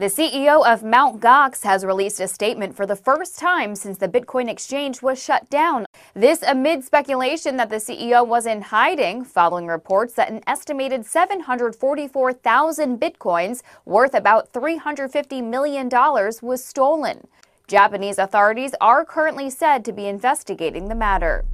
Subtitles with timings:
[0.00, 1.20] The CEO of Mt.
[1.20, 5.50] Gox has released a statement for the first time since the Bitcoin exchange was shut
[5.50, 5.84] down.
[6.14, 12.98] This amid speculation that the CEO was in hiding following reports that an estimated 744,000
[12.98, 17.26] Bitcoins, worth about $350 million, was stolen.
[17.68, 21.44] Japanese authorities are currently said to be investigating the matter.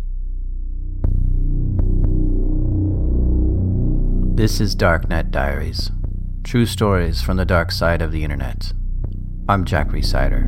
[4.37, 5.91] This is Darknet Diaries.
[6.47, 8.73] True stories from the dark side of the internet.
[9.49, 10.47] I'm Jack Rhysider.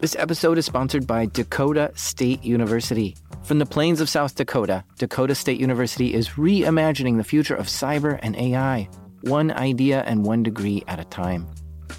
[0.00, 3.14] This episode is sponsored by Dakota State University.
[3.44, 8.18] From the plains of South Dakota, Dakota State University is reimagining the future of cyber
[8.24, 8.88] and AI,
[9.20, 11.46] one idea and one degree at a time.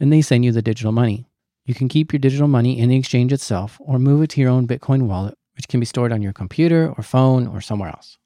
[0.00, 1.26] and they send you the digital money.
[1.66, 4.50] You can keep your digital money in the exchange itself or move it to your
[4.50, 8.18] own Bitcoin wallet, which can be stored on your computer or phone or somewhere else.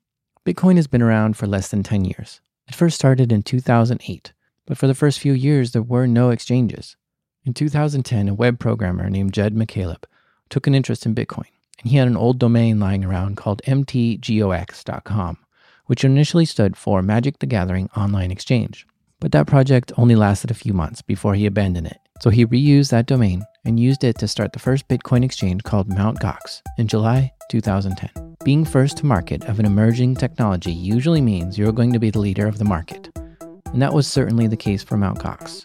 [0.45, 2.41] Bitcoin has been around for less than 10 years.
[2.67, 4.33] It first started in 2008,
[4.67, 6.97] but for the first few years, there were no exchanges.
[7.45, 10.05] In 2010, a web programmer named Jed McCaleb
[10.49, 11.49] took an interest in Bitcoin,
[11.81, 15.39] and he had an old domain lying around called mtgox.com,
[15.87, 18.87] which initially stood for Magic the Gathering Online Exchange.
[19.21, 22.91] But that project only lasted a few months before he abandoned it so he reused
[22.91, 26.19] that domain and used it to start the first Bitcoin exchange called Mt.
[26.21, 28.37] Gox in July 2010.
[28.45, 32.19] Being first to market of an emerging technology usually means you're going to be the
[32.19, 33.11] leader of the market.
[33.67, 35.19] And that was certainly the case for Mt.
[35.19, 35.63] Gox.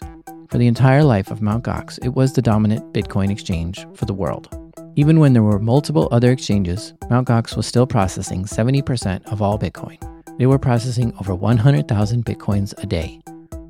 [0.50, 1.64] For the entire life of Mt.
[1.64, 4.48] Gox, it was the dominant Bitcoin exchange for the world.
[4.96, 7.26] Even when there were multiple other exchanges, Mt.
[7.26, 9.98] Gox was still processing 70% of all Bitcoin.
[10.38, 13.20] They were processing over 100,000 Bitcoins a day,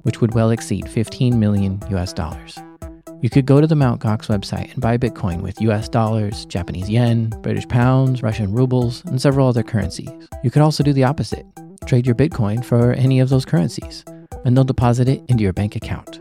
[0.04, 2.59] which would well exceed 15 million US dollars.
[3.20, 4.00] You could go to the Mt.
[4.00, 9.20] Gox website and buy Bitcoin with US dollars, Japanese yen, British pounds, Russian rubles, and
[9.20, 10.10] several other currencies.
[10.43, 11.44] You could also do the opposite
[11.87, 14.04] trade your Bitcoin for any of those currencies,
[14.44, 16.20] and they'll deposit it into your bank account.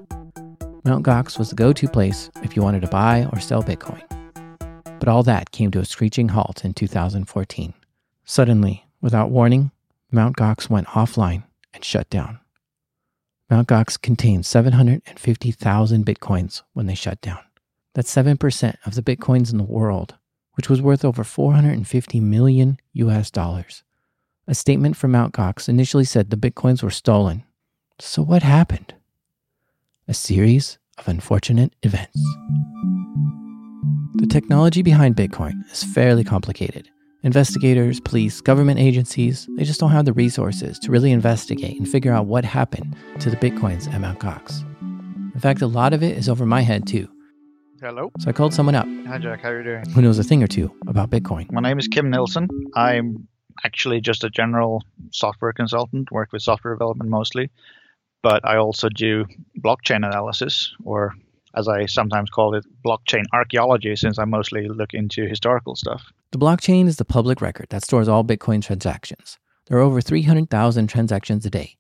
[0.86, 1.06] Mt.
[1.06, 4.02] Gox was the go to place if you wanted to buy or sell Bitcoin.
[5.00, 7.74] But all that came to a screeching halt in 2014.
[8.26, 9.72] Suddenly, without warning,
[10.12, 10.36] Mt.
[10.36, 11.44] Gox went offline
[11.74, 12.40] and shut down.
[13.50, 13.68] Mt.
[13.68, 17.40] Gox contained 750,000 bitcoins when they shut down.
[17.94, 20.16] That's 7% of the bitcoins in the world,
[20.54, 23.84] which was worth over 450 million US dollars.
[24.48, 25.34] A statement from Mt.
[25.34, 27.44] Gox initially said the bitcoins were stolen.
[28.00, 28.96] So, what happened?
[30.08, 32.20] A series of unfortunate events.
[34.16, 36.90] The technology behind Bitcoin is fairly complicated
[37.26, 42.12] Investigators, police, government agencies, they just don't have the resources to really investigate and figure
[42.12, 44.20] out what happened to the bitcoins at Mt.
[44.20, 44.62] Gox.
[45.34, 47.08] In fact, a lot of it is over my head too.
[47.80, 48.12] Hello.
[48.20, 48.88] So I called someone up.
[49.08, 49.40] Hi, Jack.
[49.42, 49.90] How are you doing?
[49.92, 51.50] Who knows a thing or two about Bitcoin.
[51.50, 52.50] My name is Kim Nilsson.
[52.76, 53.26] I'm
[53.64, 57.50] actually just a general software consultant, work with software development mostly,
[58.22, 59.26] but I also do
[59.62, 61.16] blockchain analysis or
[61.56, 66.12] as I sometimes call it, blockchain archaeology, since I mostly look into historical stuff.
[66.32, 69.38] The blockchain is the public record that stores all Bitcoin transactions.
[69.68, 71.78] There are over 300,000 transactions a day,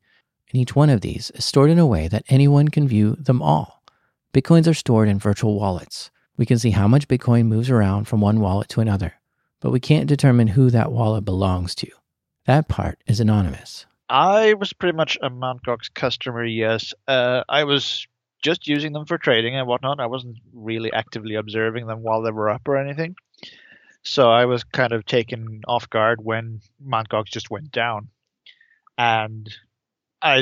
[0.51, 3.41] and each one of these is stored in a way that anyone can view them
[3.41, 3.83] all.
[4.33, 6.11] Bitcoins are stored in virtual wallets.
[6.37, 9.15] We can see how much Bitcoin moves around from one wallet to another,
[9.59, 11.89] but we can't determine who that wallet belongs to.
[12.45, 13.85] That part is anonymous.
[14.09, 15.63] I was pretty much a Mt.
[15.63, 16.93] Gox customer, yes.
[17.07, 18.07] Uh, I was
[18.43, 19.99] just using them for trading and whatnot.
[19.99, 23.15] I wasn't really actively observing them while they were up or anything.
[24.03, 27.09] So I was kind of taken off guard when Mt.
[27.09, 28.09] Gox just went down.
[28.97, 29.49] And
[30.21, 30.37] I,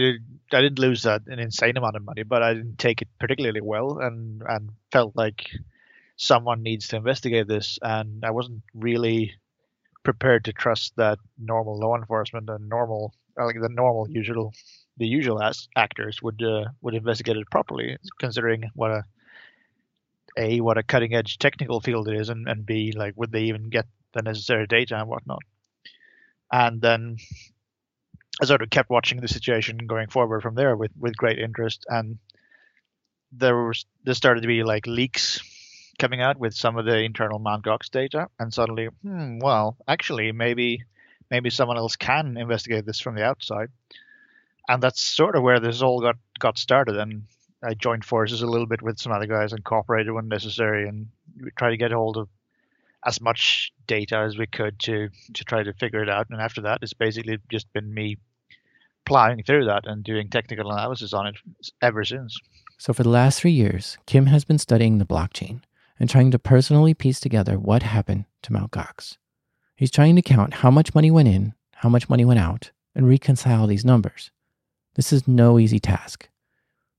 [0.52, 3.62] I didn't lose that an insane amount of money, but I didn't take it particularly
[3.62, 5.50] well and, and felt like
[6.18, 7.78] someone needs to investigate this.
[7.84, 9.36] And I wasn't really
[10.04, 14.54] prepared to trust that normal law enforcement and normal like the normal usual
[14.98, 19.04] the usual as actors would uh, would investigate it properly, considering what a
[20.38, 23.44] a what a cutting edge technical field it is, and, and b like would they
[23.44, 25.42] even get the necessary data and whatnot.
[26.52, 27.18] And then
[28.42, 31.86] I sort of kept watching the situation going forward from there with with great interest,
[31.88, 32.18] and
[33.32, 35.42] there was there started to be like leaks
[36.00, 37.64] coming out with some of the internal Mt.
[37.64, 40.84] Gox data, and suddenly, hmm, well, actually, maybe
[41.30, 43.70] maybe someone else can investigate this from the outside.
[44.70, 46.98] And that's sort of where this all got got started.
[46.98, 47.24] And
[47.64, 51.08] I joined forces a little bit with some other guys and cooperated when necessary, and
[51.42, 52.30] we tried to get hold of
[53.06, 56.28] as much data as we could to to try to figure it out.
[56.30, 58.18] And after that, it's basically just been me
[59.06, 61.36] plowing through that and doing technical analysis on it
[61.82, 62.38] ever since.
[62.78, 65.62] So for the last three years, Kim has been studying the blockchain
[66.00, 68.72] and trying to personally piece together what happened to Mt.
[68.72, 69.18] Gox.
[69.76, 73.08] He's trying to count how much money went in, how much money went out, and
[73.08, 74.32] reconcile these numbers.
[74.96, 76.30] This is no easy task.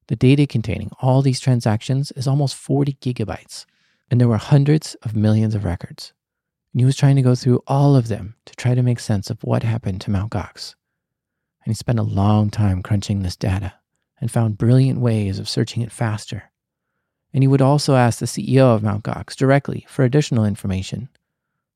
[0.09, 3.65] The data containing all these transactions is almost 40 gigabytes,
[4.11, 6.13] and there were hundreds of millions of records.
[6.73, 9.31] And he was trying to go through all of them to try to make sense
[9.31, 10.31] of what happened to Mt.
[10.31, 10.75] Gox.
[11.65, 13.75] And he spent a long time crunching this data
[14.21, 16.51] and found brilliant ways of searching it faster.
[17.33, 19.05] And he would also ask the CEO of Mt.
[19.05, 21.09] Gox directly for additional information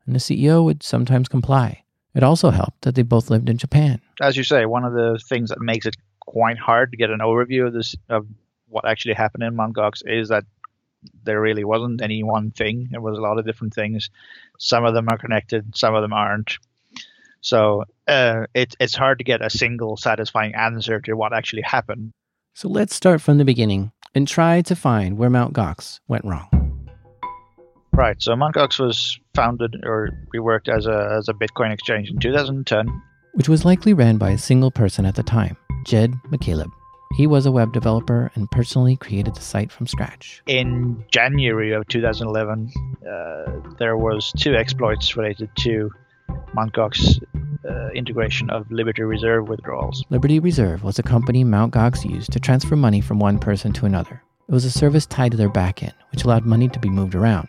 [0.06, 1.82] and the CEO would sometimes comply.
[2.16, 4.00] It also helped that they both lived in Japan.
[4.22, 7.20] As you say, one of the things that makes it quite hard to get an
[7.20, 8.26] overview of this of
[8.68, 9.76] what actually happened in Mt.
[9.76, 10.44] Gox is that
[11.24, 12.88] there really wasn't any one thing.
[12.90, 14.08] There was a lot of different things.
[14.58, 16.58] Some of them are connected, some of them aren't.
[17.42, 22.12] So uh, it, it's hard to get a single satisfying answer to what actually happened.
[22.54, 26.56] So let's start from the beginning and try to find where Mount Gox went wrong.
[27.96, 28.20] Right.
[28.20, 28.54] So Mt.
[28.54, 33.02] Gox was founded or reworked as a as a Bitcoin exchange in 2010,
[33.32, 36.70] which was likely ran by a single person at the time, Jed McCaleb.
[37.16, 40.43] He was a web developer and personally created the site from scratch.
[40.46, 42.70] In January of 2011,
[43.08, 45.90] uh, there was two exploits related to
[46.54, 46.76] Mt.
[47.66, 50.04] Uh, integration of Liberty Reserve withdrawals.
[50.10, 51.72] Liberty Reserve was a company Mt.
[51.72, 54.22] Gox used to transfer money from one person to another.
[54.48, 57.48] It was a service tied to their backend, which allowed money to be moved around.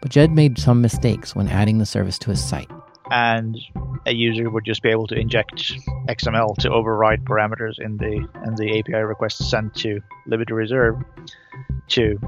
[0.00, 2.70] But Jed made some mistakes when adding the service to his site.
[3.10, 3.58] And
[4.06, 5.74] a user would just be able to inject
[6.08, 10.96] XML to override parameters in the in the API request sent to Liberty Reserve
[11.88, 12.18] to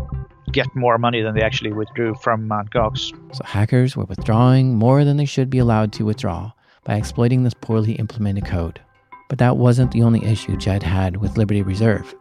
[0.50, 2.70] get more money than they actually withdrew from Mt.
[2.70, 3.14] Gox.
[3.34, 6.52] So hackers were withdrawing more than they should be allowed to withdraw
[6.84, 8.78] by exploiting this poorly implemented code.
[9.30, 12.14] But that wasn't the only issue Jed had with Liberty Reserve.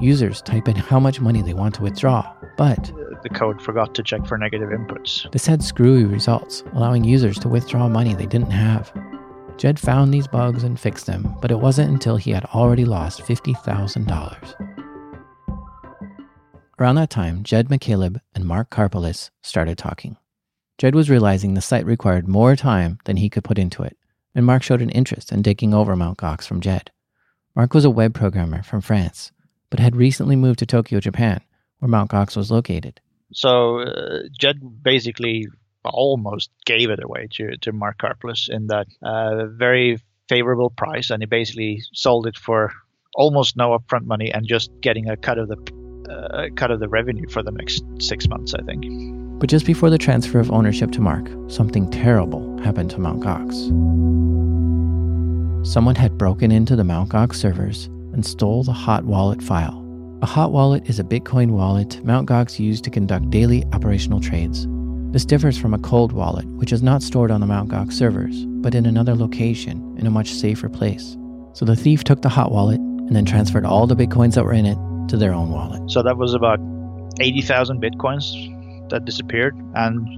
[0.00, 4.02] Users type in how much money they want to withdraw, but the code forgot to
[4.02, 5.30] check for negative inputs.
[5.30, 8.92] This had screwy results, allowing users to withdraw money they didn't have.
[9.58, 13.22] Jed found these bugs and fixed them, but it wasn't until he had already lost
[13.22, 14.68] $50,000.
[16.80, 20.16] Around that time, Jed McCaleb and Mark Karpeles started talking.
[20.78, 23.96] Jed was realizing the site required more time than he could put into it,
[24.34, 26.18] and Mark showed an interest in taking over Mt.
[26.18, 26.90] Gox from Jed.
[27.54, 29.30] Mark was a web programmer from France,
[29.72, 31.40] but had recently moved to Tokyo, Japan,
[31.78, 32.10] where Mt.
[32.10, 33.00] Gox was located.
[33.32, 35.48] So uh, Jed basically
[35.82, 39.98] almost gave it away to, to Mark Karpeles in that uh, very
[40.28, 42.70] favorable price, and he basically sold it for
[43.14, 45.56] almost no upfront money and just getting a cut of the
[46.10, 48.84] uh, cut of the revenue for the next six months, I think.
[49.40, 53.20] But just before the transfer of ownership to Mark, something terrible happened to Mt.
[53.22, 53.56] Gox.
[55.66, 57.08] Someone had broken into the Mt.
[57.08, 59.78] Gox servers and stole the hot wallet file.
[60.22, 62.28] A hot wallet is a Bitcoin wallet Mt.
[62.28, 64.66] Gox used to conduct daily operational trades.
[65.10, 67.70] This differs from a cold wallet, which is not stored on the Mt.
[67.70, 71.16] Gox servers, but in another location in a much safer place.
[71.54, 74.52] So the thief took the hot wallet and then transferred all the Bitcoins that were
[74.52, 74.78] in it
[75.08, 75.90] to their own wallet.
[75.90, 76.60] So that was about
[77.20, 80.08] 80,000 bitcoins that disappeared and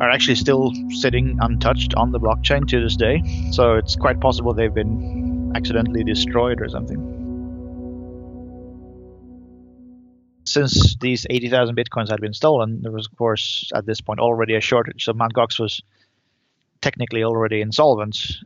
[0.00, 3.22] are actually still sitting untouched on the blockchain to this day.
[3.50, 6.98] So it's quite possible they've been accidentally destroyed or something.
[10.44, 14.54] Since these 80,000 bitcoins had been stolen, there was, of course, at this point already
[14.54, 15.04] a shortage.
[15.04, 15.32] So Mt.
[15.32, 15.82] Gox was
[16.82, 18.36] technically already insolvent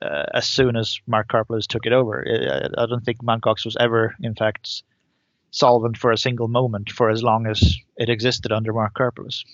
[0.00, 2.24] uh, as soon as Mark Karpeles took it over.
[2.26, 3.42] I, I don't think Mt.
[3.42, 4.82] Gox was ever, in fact,
[5.50, 9.44] solvent for a single moment for as long as it existed under Mark Karpeles.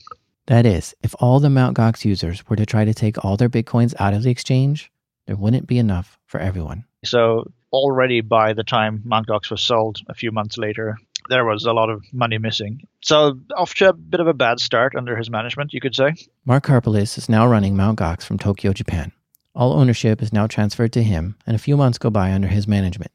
[0.46, 1.76] That is, if all the Mt.
[1.76, 4.90] Gox users were to try to take all their bitcoins out of the exchange,
[5.26, 6.84] there wouldn't be enough for everyone.
[7.04, 9.02] So already by the time.
[9.06, 10.96] Gox was sold a few months later,
[11.28, 12.82] there was a lot of money missing.
[13.02, 16.14] So off to a bit of a bad start under his management, you could say.
[16.44, 17.98] Mark Karpeles is now running Mt.
[17.98, 19.12] Gox from Tokyo, Japan.
[19.54, 22.68] All ownership is now transferred to him, and a few months go by under his
[22.68, 23.12] management.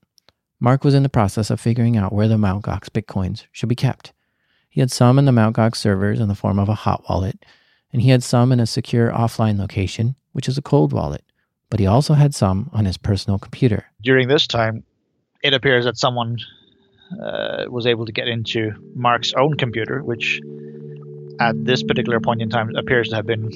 [0.60, 2.64] Mark was in the process of figuring out where the Mt.
[2.64, 4.14] Gox bitcoins should be kept.
[4.70, 5.56] He had some in the Mt.
[5.56, 7.46] Gox servers in the form of a hot wallet,
[7.92, 11.25] and he had some in a secure offline location, which is a cold wallet.
[11.70, 13.86] But he also had some on his personal computer.
[14.02, 14.84] During this time,
[15.44, 16.38] it appears that someone
[17.22, 20.42] uh, was able to get into Mark's own computer, which
[21.40, 23.50] at this particular point in time appears to have been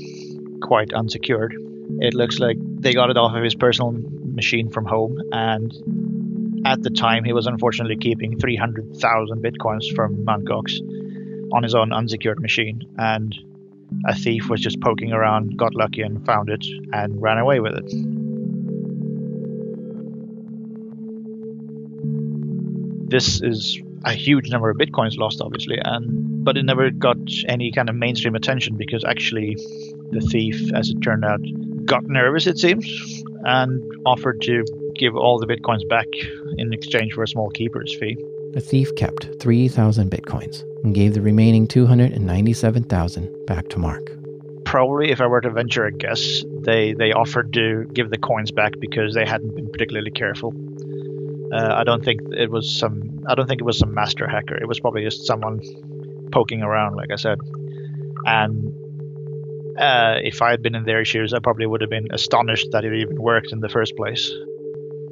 [0.62, 1.56] quite unsecured.
[2.00, 5.74] It looks like they got it off of his personal machine from home, and
[6.66, 10.46] at the time, he was unfortunately keeping 300,000 bitcoins from Mt.
[10.46, 10.80] Gox
[11.54, 13.36] on his own unsecured machine, and
[14.06, 17.74] a thief was just poking around, got lucky, and found it, and ran away with
[17.76, 17.92] it.
[23.10, 27.18] This is a huge number of bitcoins lost, obviously, and but it never got
[27.48, 29.56] any kind of mainstream attention because actually,
[30.12, 31.42] the thief, as it turned out,
[31.86, 32.48] got nervous.
[32.48, 32.88] It seems,
[33.44, 34.64] and offered to
[34.96, 36.08] give all the bitcoins back
[36.58, 38.18] in exchange for a small keeper's fee.
[38.54, 44.12] The thief kept 3,000 bitcoins and gave the remaining 297,000 back to Mark.
[44.66, 48.50] Probably, if I were to venture a guess, they, they offered to give the coins
[48.50, 50.54] back because they hadn't been particularly careful.
[51.54, 53.24] Uh, I don't think it was some.
[53.28, 54.56] I don't think it was some master hacker.
[54.56, 55.62] It was probably just someone
[56.32, 57.40] poking around, like I said.
[58.26, 58.74] And
[59.80, 62.84] uh, if I had been in their shoes, I probably would have been astonished that
[62.84, 64.32] it even worked in the first place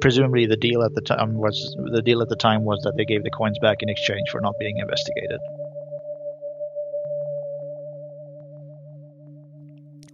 [0.00, 3.04] presumably the deal at the time was the deal at the time was that they
[3.04, 5.40] gave the coins back in exchange for not being investigated.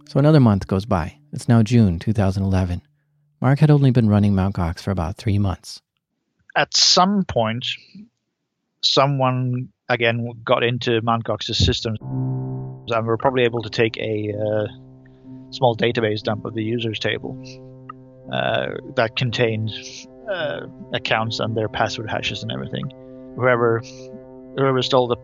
[0.07, 1.17] So another month goes by.
[1.33, 2.81] It's now June 2011.
[3.41, 4.55] Mark had only been running Mt.
[4.55, 5.81] Gox for about three months.
[6.55, 7.65] At some point,
[8.81, 11.25] someone again got into Mt.
[11.25, 14.67] Gox's systems and were probably able to take a uh,
[15.51, 17.35] small database dump of the users table
[18.31, 19.71] uh, that contained
[20.29, 20.61] uh,
[20.93, 22.91] accounts and their password hashes and everything.
[23.35, 23.81] Whoever
[24.57, 25.17] whoever stole the,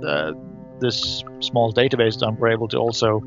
[0.00, 0.40] the
[0.80, 3.20] this small database dump were able to also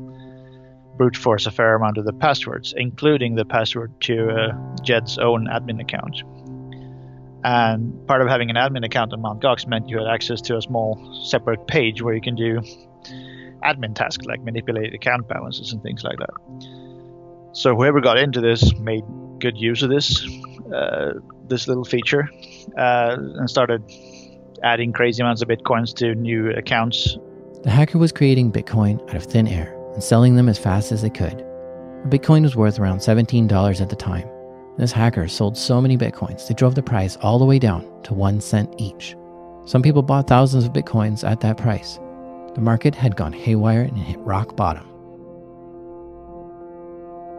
[0.96, 5.46] brute force a fair amount of the passwords, including the password to uh, Jed's own
[5.46, 6.22] admin account.
[7.42, 9.40] And part of having an admin account on Mt.
[9.42, 12.60] Gox meant you had access to a small separate page where you can do
[13.64, 16.79] admin tasks like manipulate account balances and things like that.
[17.52, 19.04] So whoever got into this made
[19.38, 20.26] good use of this
[20.74, 21.14] uh,
[21.48, 22.28] this little feature
[22.78, 23.82] uh, and started
[24.62, 27.16] adding crazy amounts of bitcoins to new accounts.
[27.62, 31.02] The hacker was creating Bitcoin out of thin air and selling them as fast as
[31.02, 31.44] they could.
[32.08, 34.28] Bitcoin was worth around $17 at the time.
[34.78, 38.14] This hacker sold so many Bitcoins, they drove the price all the way down to
[38.14, 39.14] one cent each.
[39.66, 41.98] Some people bought thousands of Bitcoins at that price.
[42.54, 44.89] The market had gone haywire and hit rock bottom.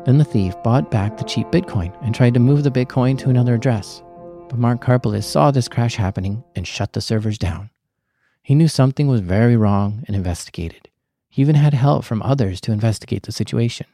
[0.06, 3.30] Then the thief bought back the cheap Bitcoin and tried to move the Bitcoin to
[3.30, 4.02] another address.
[4.50, 7.70] But Mark Karpeles saw this crash happening and shut the servers down.
[8.42, 10.90] He knew something was very wrong and investigated.
[11.30, 13.86] He even had help from others to investigate the situation.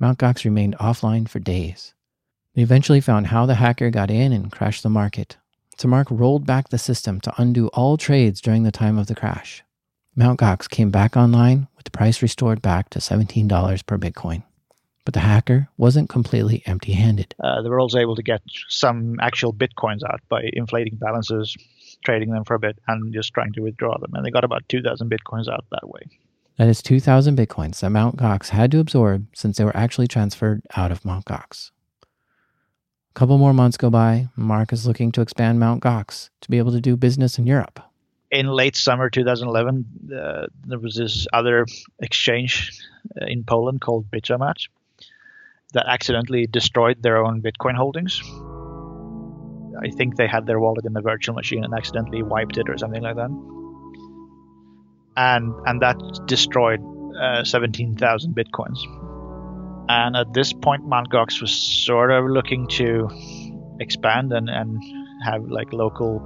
[0.00, 0.18] Mt.
[0.18, 1.94] Gox remained offline for days.
[2.54, 5.36] They eventually found how the hacker got in and crashed the market.
[5.78, 9.14] So Mark rolled back the system to undo all trades during the time of the
[9.14, 9.62] crash.
[10.16, 10.40] Mt.
[10.40, 14.42] Gox came back online with the price restored back to $17 per Bitcoin.
[15.04, 17.34] But the hacker wasn't completely empty handed.
[17.42, 21.56] Uh, they were also able to get some actual bitcoins out by inflating balances,
[22.04, 24.12] trading them for a bit, and just trying to withdraw them.
[24.14, 26.02] And they got about 2,000 bitcoins out that way.
[26.58, 28.16] That is 2,000 bitcoins that Mt.
[28.16, 31.24] Gox had to absorb since they were actually transferred out of Mt.
[31.24, 31.70] Gox.
[32.02, 34.28] A couple more months go by.
[34.36, 35.82] Mark is looking to expand Mt.
[35.82, 37.80] Gox to be able to do business in Europe.
[38.30, 41.64] In late summer 2011, uh, there was this other
[42.00, 42.78] exchange
[43.20, 44.68] uh, in Poland called Bitomat
[45.72, 48.20] that accidentally destroyed their own Bitcoin holdings.
[49.82, 52.76] I think they had their wallet in the virtual machine and accidentally wiped it or
[52.76, 53.30] something like that.
[55.16, 55.96] and and that
[56.26, 56.80] destroyed
[57.20, 58.78] uh, 17,000 bitcoins.
[59.88, 61.10] And at this point, Mt.
[61.10, 63.08] Gox was sort of looking to
[63.80, 64.80] expand and, and
[65.24, 66.22] have like local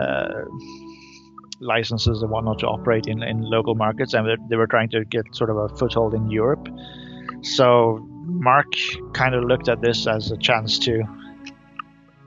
[0.00, 0.44] uh,
[1.60, 5.24] licenses and whatnot to operate in, in local markets, and they were trying to get
[5.34, 6.68] sort of a foothold in Europe.
[7.42, 8.72] So Mark
[9.14, 11.02] kind of looked at this as a chance to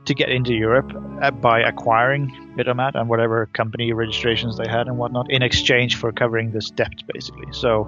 [0.05, 0.91] to get into Europe
[1.21, 2.27] uh, by acquiring
[2.57, 7.03] Bitomat and whatever company registrations they had and whatnot in exchange for covering this debt,
[7.13, 7.45] basically.
[7.51, 7.83] So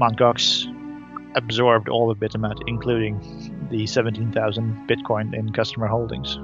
[0.00, 0.18] Mt.
[0.18, 0.66] Gox
[1.36, 6.36] absorbed all of Bitomat, including the 17,000 Bitcoin in customer holdings.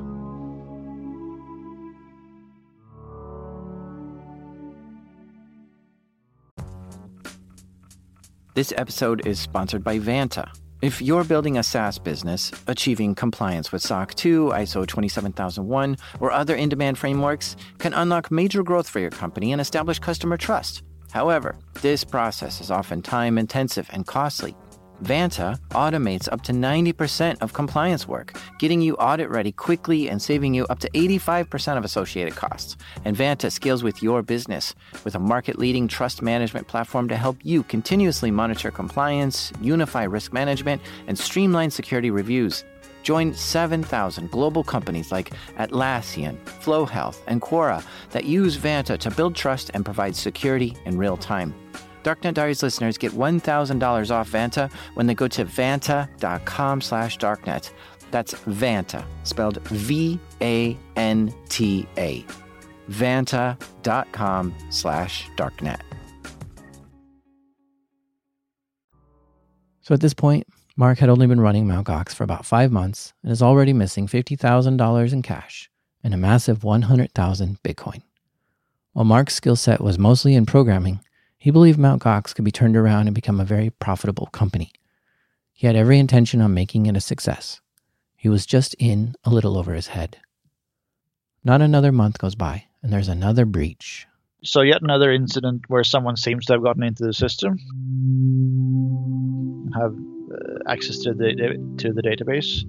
[8.54, 10.61] This episode is sponsored by Vanta.
[10.82, 16.56] If you're building a SaaS business, achieving compliance with SOC 2, ISO 27001, or other
[16.56, 20.82] in demand frameworks can unlock major growth for your company and establish customer trust.
[21.12, 24.56] However, this process is often time intensive and costly.
[25.02, 30.54] Vanta automates up to 90% of compliance work, getting you audit ready quickly and saving
[30.54, 32.76] you up to 85% of associated costs.
[33.04, 37.36] And Vanta scales with your business with a market leading trust management platform to help
[37.42, 42.64] you continuously monitor compliance, unify risk management, and streamline security reviews.
[43.02, 49.34] Join 7,000 global companies like Atlassian, Flow Health, and Quora that use Vanta to build
[49.34, 51.52] trust and provide security in real time.
[52.02, 57.70] Darknet Diaries listeners get $1,000 off Vanta when they go to vanta.com slash darknet.
[58.10, 60.76] That's Vanta, spelled V-A-N-T-A.
[62.90, 65.80] Vanta.com slash darknet.
[69.80, 71.86] So at this point, Mark had only been running Mt.
[71.86, 75.70] Gox for about five months and is already missing $50,000 in cash
[76.04, 78.02] and a massive 100,000 Bitcoin.
[78.92, 81.00] While Mark's skill set was mostly in programming,
[81.42, 82.00] he believed Mt.
[82.00, 84.70] Gox could be turned around and become a very profitable company.
[85.52, 87.60] He had every intention on making it a success.
[88.14, 90.18] He was just in a little over his head.
[91.42, 94.06] Not another month goes by, and there's another breach.
[94.44, 97.58] So, yet another incident where someone seems to have gotten into the system,
[99.74, 102.62] have uh, access to the to the database.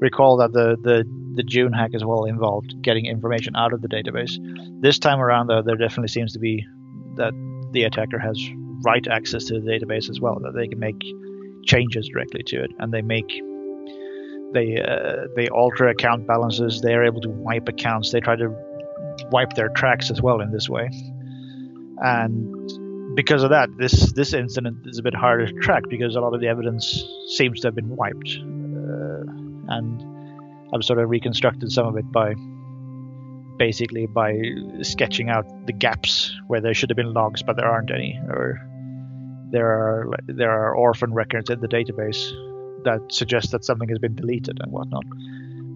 [0.00, 1.04] Recall that the, the
[1.36, 4.32] the June hack as well involved getting information out of the database.
[4.80, 6.66] This time around, though, there definitely seems to be
[7.14, 7.32] that
[7.72, 8.38] the attacker has
[8.84, 11.02] write access to the database as well, that they can make
[11.64, 13.28] changes directly to it, and they make
[14.52, 16.80] they uh, they alter account balances.
[16.80, 18.12] They are able to wipe accounts.
[18.12, 18.54] They try to
[19.30, 20.88] wipe their tracks as well in this way,
[21.98, 22.54] and
[23.14, 26.34] because of that, this this incident is a bit harder to track because a lot
[26.34, 29.24] of the evidence seems to have been wiped, uh,
[29.74, 30.02] and
[30.74, 32.34] I've sort of reconstructed some of it by
[33.58, 34.40] basically by
[34.82, 38.60] sketching out the gaps where there should have been logs but there aren't any or
[39.50, 42.30] there are there are orphan records in the database
[42.84, 45.04] that suggest that something has been deleted and whatnot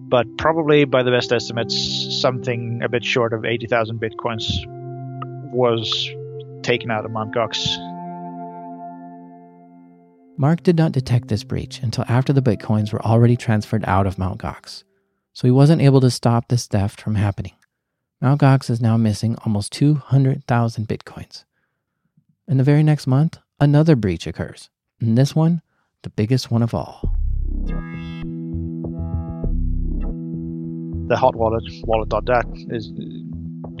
[0.09, 4.45] but probably by the best estimates something a bit short of 80,000 bitcoins
[5.51, 6.09] was
[6.63, 7.35] taken out of Mt.
[7.35, 7.57] Gox
[10.37, 14.17] Mark did not detect this breach until after the bitcoins were already transferred out of
[14.17, 14.39] Mt.
[14.39, 14.83] Gox,
[15.33, 17.53] so he wasn't able to stop this theft from happening.
[18.23, 18.39] Mt.
[18.39, 21.43] Gox is now missing almost 200,000 bitcoins.
[22.47, 24.69] And the very next month, another breach occurs.
[25.01, 25.61] And this one,
[26.03, 27.01] the biggest one of all.
[31.09, 32.93] The hot wallet, wallet.dat, is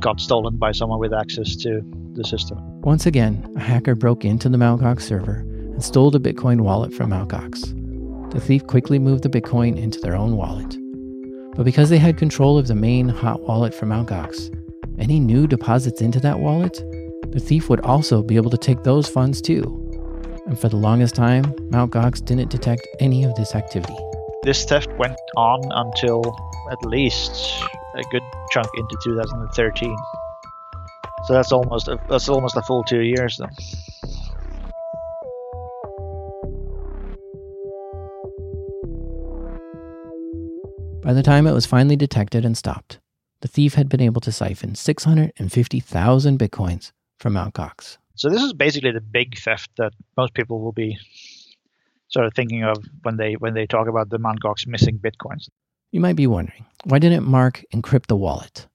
[0.01, 1.79] got stolen by someone with access to
[2.11, 2.57] the system.
[2.81, 4.81] Once again, a hacker broke into the Mt.
[4.81, 7.29] Gox server and stole the Bitcoin wallet from Mt.
[7.29, 8.31] Gox.
[8.33, 10.82] The thief quickly moved the Bitcoin into their own wallet.
[11.55, 14.09] But because they had control of the main hot wallet for Mt.
[14.09, 14.49] Gox,
[14.97, 16.83] any new deposits into that wallet,
[17.31, 19.79] the thief would also be able to take those funds too.
[20.47, 21.91] And for the longest time, Mt.
[21.91, 23.95] Gox didn't detect any of this activity.
[24.43, 26.21] This theft went on until
[26.71, 27.63] at least
[27.95, 29.95] a good chunk into 2013.
[31.25, 33.51] So that's almost a, that's almost a full two years then.
[41.03, 42.99] By the time it was finally detected and stopped,
[43.41, 47.53] the thief had been able to siphon 650,000 bitcoins from Mt.
[47.53, 47.97] Gox.
[48.15, 50.97] So this is basically the big theft that most people will be
[52.07, 54.39] sort of thinking of when they when they talk about the Mt.
[54.41, 55.49] Gox missing bitcoins.
[55.91, 58.67] You might be wondering, why didn't Mark encrypt the wallet?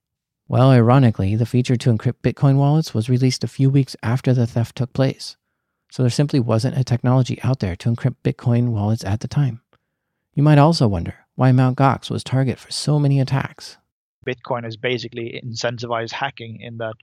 [0.48, 4.46] Well, ironically, the feature to encrypt Bitcoin wallets was released a few weeks after the
[4.46, 5.36] theft took place.
[5.90, 9.62] So there simply wasn't a technology out there to encrypt Bitcoin wallets at the time.
[10.34, 11.76] You might also wonder why Mt.
[11.76, 13.76] Gox was target for so many attacks.
[14.26, 16.96] Bitcoin is basically incentivized hacking in that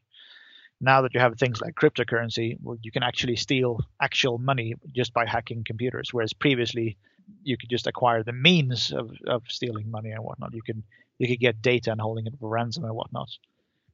[0.81, 5.13] Now that you have things like cryptocurrency, well, you can actually steal actual money just
[5.13, 6.97] by hacking computers, whereas previously
[7.43, 10.53] you could just acquire the means of, of stealing money and whatnot.
[10.53, 10.83] You can
[11.17, 13.29] you could get data and holding it for ransom and whatnot.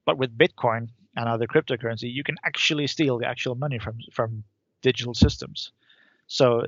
[0.07, 4.43] But with Bitcoin and other cryptocurrency, you can actually steal the actual money from from
[4.81, 5.71] digital systems.
[6.31, 6.67] So uh,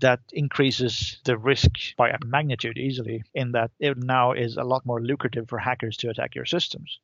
[0.00, 3.22] that increases the risk by a magnitude easily.
[3.32, 6.98] In that it now is a lot more lucrative for hackers to attack your systems.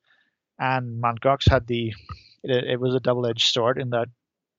[0.59, 1.21] And Mt.
[1.21, 1.95] Gox had the
[2.43, 4.09] it, it was a double-edged sword in that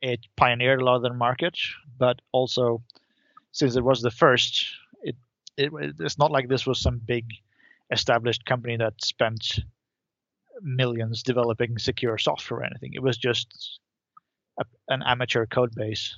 [0.02, 1.58] it pioneered a lot of the market,
[1.98, 2.82] but also
[3.52, 4.68] since it was the first,
[5.02, 5.18] it,
[5.58, 7.26] it it's not like this was some big
[7.92, 9.60] established company that spent
[10.62, 12.94] millions developing secure software or anything.
[12.94, 13.82] It was just
[14.58, 16.16] a, an amateur code base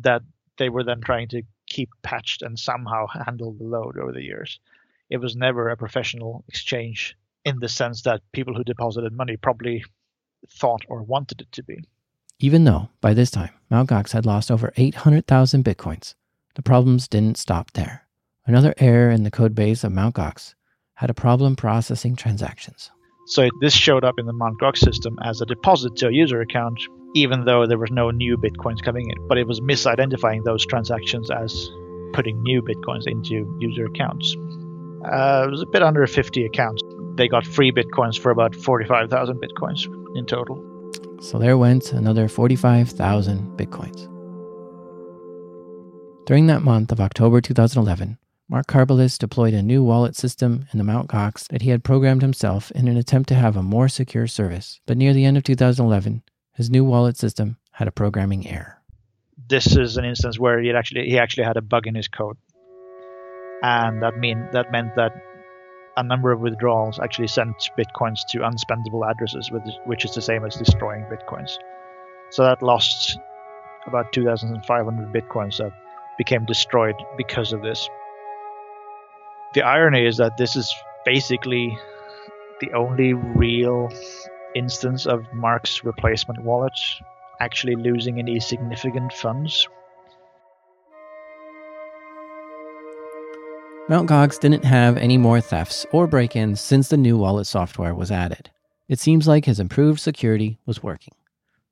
[0.00, 0.22] that
[0.58, 4.60] they were then trying to keep patched and somehow handle the load over the years.
[5.10, 9.84] It was never a professional exchange in the sense that people who deposited money probably
[10.50, 11.84] thought or wanted it to be.
[12.38, 13.88] Even though, by this time, Mt.
[13.88, 16.14] Gox had lost over 800,000 bitcoins,
[16.54, 18.06] the problems didn't stop there.
[18.44, 20.14] Another error in the codebase of Mt.
[20.14, 20.54] Gox
[20.94, 22.90] had a problem processing transactions.
[23.28, 24.60] So this showed up in the Mt.
[24.60, 26.78] Gox system as a deposit to a user account,
[27.16, 29.26] even though there was no new bitcoins coming in.
[29.26, 31.70] But it was misidentifying those transactions as
[32.12, 34.36] putting new bitcoins into user accounts.
[35.02, 36.82] Uh, it was a bit under 50 accounts.
[37.14, 40.62] They got free bitcoins for about 45,000 bitcoins in total.
[41.22, 44.12] So there went another 45,000 bitcoins.
[46.26, 50.84] During that month of October 2011, Mark Karpeles deployed a new wallet system in the
[50.84, 51.08] Mt.
[51.08, 54.80] Gox that he had programmed himself in an attempt to have a more secure service.
[54.86, 56.22] But near the end of 2011,
[56.56, 58.80] his new wallet system had a programming error.
[59.48, 62.36] This is an instance where he actually he actually had a bug in his code,
[63.62, 65.12] and that mean that meant that
[65.96, 69.50] a number of withdrawals actually sent bitcoins to unspendable addresses,
[69.86, 71.56] which is the same as destroying bitcoins.
[72.30, 73.18] So that lost
[73.86, 75.72] about 2,500 bitcoins that
[76.18, 77.88] became destroyed because of this
[79.56, 80.70] the irony is that this is
[81.06, 81.78] basically
[82.60, 83.88] the only real
[84.56, 86.72] instance of Mark's replacement wallet
[87.40, 89.68] actually losing any significant funds.
[93.88, 94.08] Mt.
[94.08, 98.10] Gox didn't have any more thefts or break ins since the new wallet software was
[98.10, 98.50] added.
[98.88, 101.14] It seems like his improved security was working.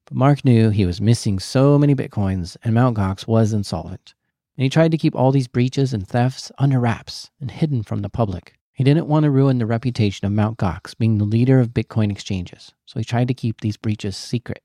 [0.04, 2.96] But Mark knew he was missing so many bitcoins and Mt.
[2.96, 4.14] Gox was insolvent
[4.56, 8.02] and he tried to keep all these breaches and thefts under wraps and hidden from
[8.02, 8.54] the public.
[8.74, 10.58] He didn't want to ruin the reputation of Mt.
[10.58, 14.64] Gox being the leader of Bitcoin exchanges, so he tried to keep these breaches secret.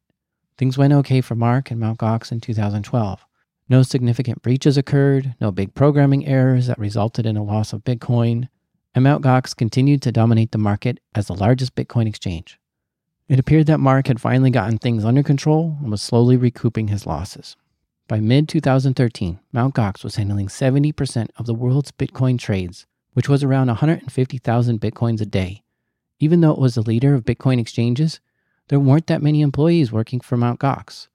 [0.57, 1.99] Things went okay for Mark and Mt.
[1.99, 3.23] Gox in 2012.
[3.69, 8.49] No significant breaches occurred, no big programming errors that resulted in a loss of Bitcoin,
[8.95, 9.21] and Mt.
[9.21, 12.59] Gox continued to dominate the market as the largest Bitcoin exchange.
[13.27, 17.05] It appeared that Mark had finally gotten things under control and was slowly recouping his
[17.05, 17.55] losses.
[18.07, 19.75] By mid 2013, Mt.
[19.75, 25.25] Gox was handling 70% of the world's Bitcoin trades, which was around 150,000 Bitcoins a
[25.25, 25.63] day.
[26.19, 28.19] Even though it was the leader of Bitcoin exchanges,
[28.67, 30.59] there weren't that many employees working for Mt.
[30.59, 31.07] Gox.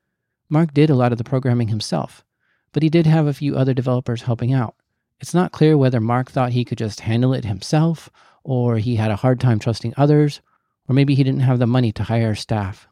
[0.49, 2.25] Mark did a lot of the programming himself,
[2.73, 4.75] but he did have a few other developers helping out.
[5.21, 8.11] It's not clear whether Mark thought he could just handle it himself,
[8.43, 10.41] or he had a hard time trusting others,
[10.89, 12.89] or maybe he didn't have the money to hire staff.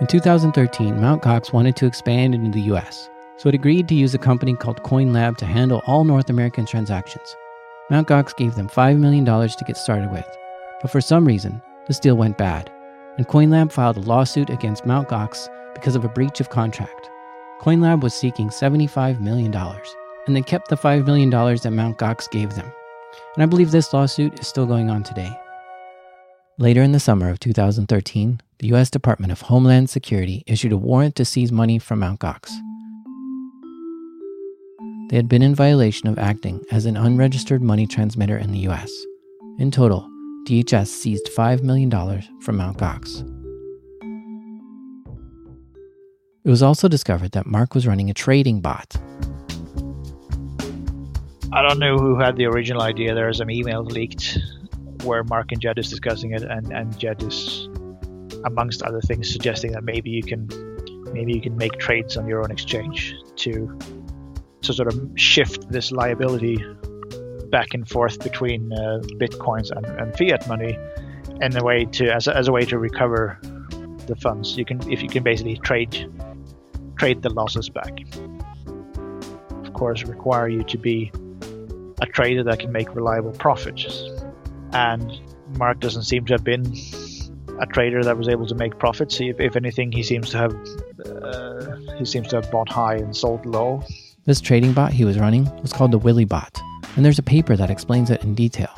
[0.00, 1.22] In 2013, Mt.
[1.22, 4.82] Gox wanted to expand into the US, so it agreed to use a company called
[4.82, 7.34] CoinLab to handle all North American transactions.
[7.88, 8.06] Mt.
[8.06, 10.26] Gox gave them $5 million to get started with,
[10.82, 12.70] but for some reason, this deal went bad,
[13.16, 15.08] and CoinLab filed a lawsuit against Mt.
[15.08, 17.08] Gox because of a breach of contract.
[17.62, 21.96] CoinLab was seeking $75 million, and they kept the $5 million that Mt.
[21.96, 22.70] Gox gave them.
[23.34, 25.34] And I believe this lawsuit is still going on today.
[26.58, 28.90] Later in the summer of 2013, the U.S.
[28.90, 32.20] Department of Homeland Security issued a warrant to seize money from Mt.
[32.20, 32.50] Gox.
[35.10, 38.88] They had been in violation of acting as an unregistered money transmitter in the U.S.
[39.58, 40.08] In total,
[40.46, 41.90] DHS seized $5 million
[42.40, 42.76] from Mt.
[42.78, 43.20] Gox.
[46.44, 48.94] It was also discovered that Mark was running a trading bot.
[51.52, 53.12] I don't know who had the original idea.
[53.12, 54.38] There are some emails leaked
[55.02, 57.68] where Mark and Jed is discussing it, and, and Jed is
[58.44, 60.48] amongst other things, suggesting that maybe you can
[61.12, 63.76] maybe you can make trades on your own exchange to
[64.62, 66.64] to sort of shift this liability
[67.50, 70.78] back and forth between uh, bitcoins and, and, fiat money
[71.40, 73.38] in a way to as a, as a way to recover
[74.06, 76.08] the funds you can if you can basically trade
[76.96, 77.98] trade the losses back
[79.64, 81.10] of course require you to be
[82.02, 84.04] a trader that can make reliable profits
[84.72, 85.20] and
[85.58, 86.64] mark doesn't seem to have been
[87.60, 89.20] a trader that was able to make profits.
[89.20, 90.54] If, if anything, he seems to have
[91.04, 93.84] uh, he seems to have bought high and sold low.
[94.26, 96.60] This trading bot he was running was called the Willy Bot,
[96.94, 98.70] and there's a paper that explains it in detail.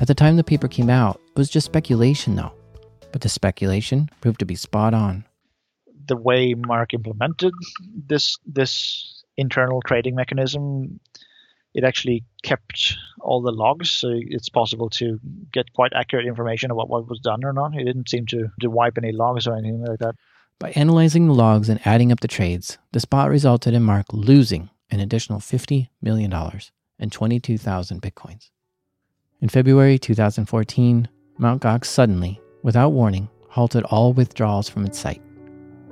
[0.00, 2.52] At the time the paper came out, it was just speculation though,
[3.12, 5.26] but the speculation proved to be spot on.
[6.06, 7.52] The way Mark implemented
[7.94, 11.00] this this internal trading mechanism
[11.74, 15.20] it actually kept all the logs, so it's possible to
[15.52, 17.74] get quite accurate information about what was done or not.
[17.74, 20.14] He didn't seem to, to wipe any logs or anything like that.
[20.58, 24.70] By analyzing the logs and adding up the trades, the spot resulted in Mark losing
[24.90, 26.32] an additional $50 million
[26.98, 28.50] and 22,000 bitcoins.
[29.40, 31.62] In February 2014, Mt.
[31.62, 35.22] Gox suddenly, without warning, halted all withdrawals from its site.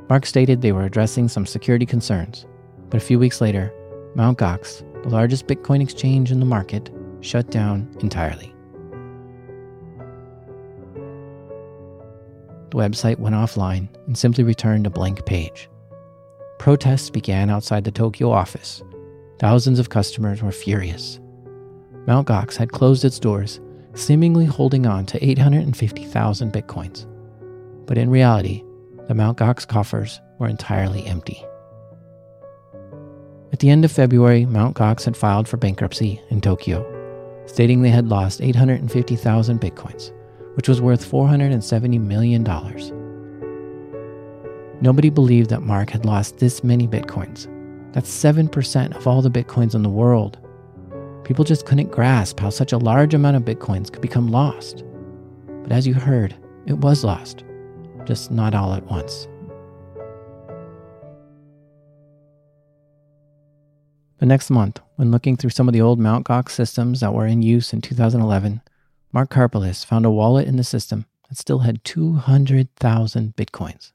[0.09, 2.47] Mark stated they were addressing some security concerns,
[2.91, 3.73] but a few weeks later,
[4.15, 4.39] Mt.
[4.39, 8.53] Gox the largest Bitcoin exchange in the market, shut down entirely.
[12.71, 15.69] The website went offline and simply returned a blank page.
[16.59, 18.83] Protests began outside the Tokyo office.
[19.39, 21.21] Thousands of customers were furious.
[22.07, 22.27] Mt.
[22.27, 23.61] Gox had closed its doors,
[23.95, 27.07] seemingly holding on to 850,000 bitcoins.
[27.87, 28.65] But in reality,
[29.09, 29.37] the Mt.
[29.37, 31.45] Gox coffers were entirely empty.
[33.53, 34.75] At the end of February, Mt.
[34.75, 36.85] Gox had filed for bankruptcy in Tokyo,
[37.47, 40.13] stating they had lost 850,000 bitcoins,
[40.55, 42.43] which was worth $470 million.
[44.81, 47.53] Nobody believed that Mark had lost this many bitcoins.
[47.97, 50.39] That's 7% of all the bitcoins in the world.
[51.25, 54.85] People just couldn't grasp how such a large amount of bitcoins could become lost.
[55.63, 57.45] But as you heard, it was lost,
[58.05, 59.29] just not all at once.
[64.19, 66.27] The next month, when looking through some of the old Mt.
[66.27, 68.61] Gox systems that were in use in 2011,
[69.11, 73.93] Mark Karpeles found a wallet in the system that still had 200,000 bitcoins.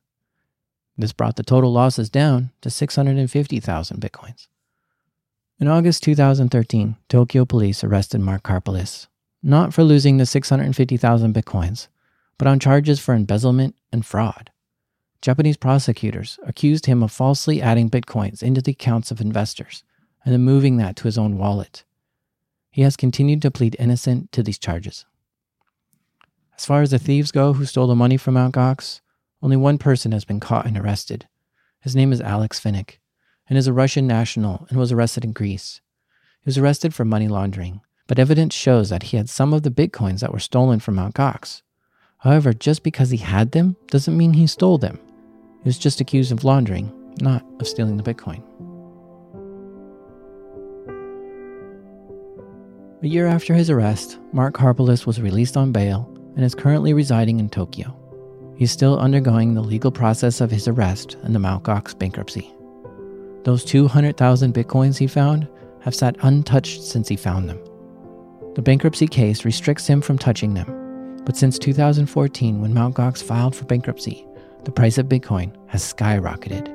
[0.98, 4.48] This brought the total losses down to 650,000 bitcoins.
[5.60, 9.08] In August 2013, Tokyo police arrested Mark Karpeles,
[9.44, 11.88] not for losing the 650,000 bitcoins,
[12.38, 14.52] but on charges for embezzlement and fraud.
[15.22, 19.84] Japanese prosecutors accused him of falsely adding bitcoins into the accounts of investors
[20.26, 21.84] and then moving that to his own wallet.
[22.72, 25.06] He has continued to plead innocent to these charges.
[26.58, 28.54] As far as the thieves go who stole the money from Mt.
[28.54, 29.02] Gox,
[29.42, 31.28] only one person has been caught and arrested.
[31.80, 33.00] His name is Alex Vinnik
[33.50, 35.82] and is a Russian national and was arrested in Greece.
[36.42, 39.72] He was arrested for money laundering, but evidence shows that he had some of the
[39.72, 41.16] bitcoins that were stolen from Mt.
[41.16, 41.62] Gox.
[42.20, 45.00] However, just because he had them doesn't mean he stole them.
[45.64, 48.44] He was just accused of laundering, not of stealing the bitcoin.
[53.04, 57.40] A year after his arrest, Mark Karpeles was released on bail and is currently residing
[57.40, 58.01] in Tokyo.
[58.62, 61.64] He's still undergoing the legal process of his arrest and the Mt.
[61.64, 62.54] Gox bankruptcy.
[63.44, 65.48] Those 200,000 bitcoins he found
[65.80, 67.60] have sat untouched since he found them.
[68.54, 72.94] The bankruptcy case restricts him from touching them, but since 2014, when Mt.
[72.94, 74.28] Gox filed for bankruptcy,
[74.64, 76.68] the price of Bitcoin has skyrocketed.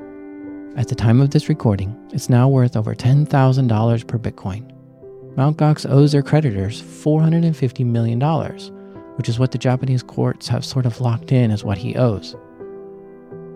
[0.77, 4.69] At the time of this recording, it's now worth over $10,000 per Bitcoin,
[5.37, 5.57] Mt.
[5.57, 8.19] Gox owes their creditors $450 million,
[9.17, 12.37] which is what the Japanese courts have sort of locked in as what he owes.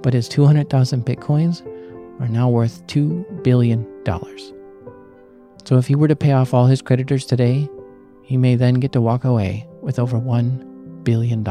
[0.03, 1.65] But his 200,000 bitcoins
[2.21, 3.87] are now worth $2 billion.
[5.65, 7.69] So if he were to pay off all his creditors today,
[8.23, 11.45] he may then get to walk away with over $1 billion.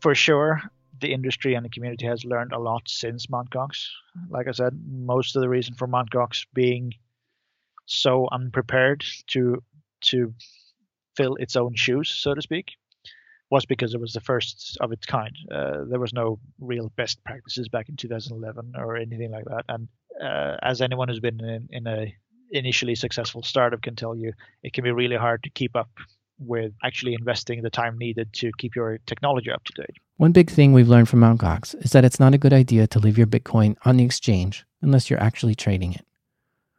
[0.00, 0.62] For sure,
[1.00, 3.50] the industry and the community has learned a lot since Mt.
[3.50, 3.88] Gox.
[4.30, 6.10] Like I said, most of the reason for Mt.
[6.10, 6.94] Gox being
[7.86, 9.62] so unprepared to
[10.02, 10.34] to
[11.16, 12.72] fill its own shoes, so to speak,
[13.50, 15.36] was because it was the first of its kind.
[15.50, 19.64] Uh, there was no real best practices back in 2011 or anything like that.
[19.68, 19.88] And
[20.22, 22.14] uh, as anyone who's been in, in a
[22.50, 25.90] initially successful startup can tell you, it can be really hard to keep up
[26.38, 29.96] with actually investing the time needed to keep your technology up to date.
[30.18, 31.40] One big thing we've learned from Mt.
[31.40, 34.66] Gox is that it's not a good idea to leave your Bitcoin on the exchange
[34.82, 36.04] unless you're actually trading it.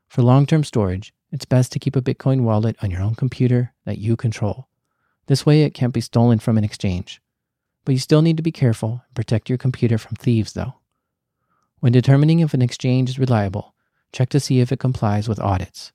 [0.08, 3.74] For long term storage, it's best to keep a Bitcoin wallet on your own computer
[3.86, 4.68] that you control.
[5.28, 7.22] This way, it can't be stolen from an exchange.
[7.84, 10.76] But you still need to be careful and protect your computer from thieves, though.
[11.80, 13.76] When determining if an exchange is reliable,
[14.14, 15.92] check to see if it complies with audits.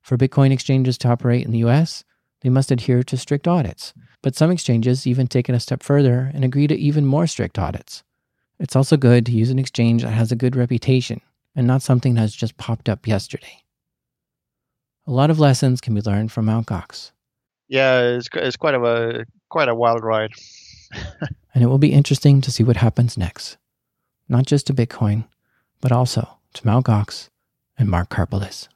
[0.00, 2.04] For Bitcoin exchanges to operate in the US,
[2.40, 6.30] they must adhere to strict audits, but some exchanges even take it a step further
[6.34, 8.02] and agree to even more strict audits.
[8.58, 11.20] It's also good to use an exchange that has a good reputation
[11.54, 13.62] and not something that has just popped up yesterday.
[15.06, 16.66] A lot of lessons can be learned from Mt.
[16.66, 17.10] Gox.
[17.68, 20.32] Yeah, it's it's quite a quite a wild ride.
[21.54, 23.56] and it will be interesting to see what happens next,
[24.28, 25.26] not just to Bitcoin,
[25.80, 26.86] but also to Mt.
[26.86, 27.28] Gox
[27.78, 28.68] and Mark Karpeles.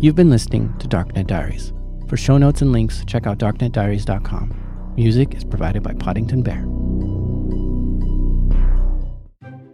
[0.00, 1.72] You've been listening to Darknet Diaries.
[2.08, 4.63] For show notes and links, check out darknetdiaries.com.
[4.96, 6.64] Music is provided by Podington Bear.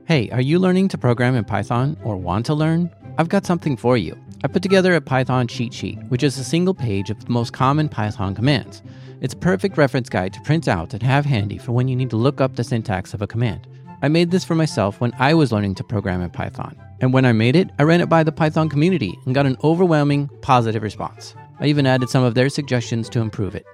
[0.07, 2.91] Hey, are you learning to program in Python or want to learn?
[3.19, 4.19] I've got something for you.
[4.43, 7.53] I put together a Python cheat sheet, which is a single page of the most
[7.53, 8.83] common Python commands.
[9.21, 12.09] It's a perfect reference guide to print out and have handy for when you need
[12.11, 13.69] to look up the syntax of a command.
[14.01, 16.75] I made this for myself when I was learning to program in Python.
[17.03, 19.59] And when I made it, I ran it by the Python community and got an
[19.63, 21.35] overwhelming positive response.
[21.59, 23.67] I even added some of their suggestions to improve it.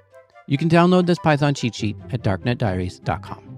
[0.47, 3.56] You can download this Python cheat sheet at darknetdiaries.com.